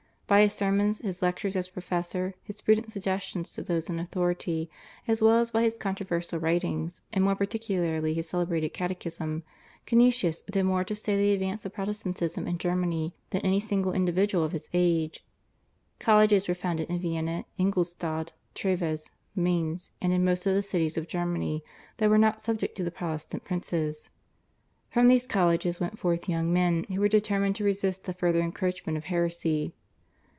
By 0.27 0.43
his 0.43 0.53
sermons, 0.53 0.99
his 0.99 1.21
lectures 1.21 1.57
as 1.57 1.67
professor, 1.67 2.35
his 2.41 2.61
prudent 2.61 2.89
suggestions 2.89 3.51
to 3.51 3.61
those 3.61 3.89
in 3.89 3.99
authority, 3.99 4.69
as 5.05 5.21
well 5.21 5.39
as 5.39 5.51
by 5.51 5.61
his 5.63 5.77
controversial 5.77 6.39
writings, 6.39 7.01
and 7.11 7.21
more 7.21 7.35
particularly 7.35 8.13
his 8.13 8.29
celebrated 8.29 8.69
Catechism, 8.69 9.43
Canisius 9.85 10.41
did 10.43 10.63
more 10.63 10.85
to 10.85 10.95
stay 10.95 11.17
the 11.17 11.33
advance 11.33 11.65
of 11.65 11.73
Protestantism 11.73 12.47
in 12.47 12.57
Germany 12.57 13.13
than 13.31 13.41
any 13.41 13.59
single 13.59 13.91
individual 13.91 14.45
of 14.45 14.53
his 14.53 14.69
age. 14.73 15.21
Colleges 15.99 16.47
were 16.47 16.53
founded 16.55 16.89
in 16.89 16.97
Vienna, 16.99 17.43
Ingoldstadt, 17.59 18.31
Treves, 18.55 19.11
Mainz, 19.35 19.91
and 19.99 20.13
in 20.13 20.23
most 20.23 20.45
of 20.45 20.55
the 20.55 20.63
cities 20.63 20.95
of 20.97 21.09
Germany 21.09 21.61
that 21.97 22.09
were 22.09 22.17
not 22.17 22.39
subject 22.39 22.77
to 22.77 22.85
the 22.85 22.89
Protestant 22.89 23.43
princes. 23.43 24.11
From 24.89 25.09
these 25.09 25.27
colleges 25.27 25.81
went 25.81 25.99
forth 25.99 26.29
young 26.29 26.53
men 26.53 26.85
who 26.85 27.01
were 27.01 27.09
determined 27.09 27.57
to 27.57 27.65
resist 27.65 28.05
the 28.05 28.13
further 28.13 28.39
encroachments 28.39 28.97
of 28.97 29.03
heresy. 29.03 29.73